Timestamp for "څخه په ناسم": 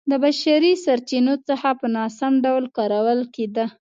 1.47-2.33